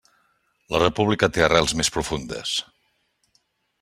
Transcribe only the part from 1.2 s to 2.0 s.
té arrels més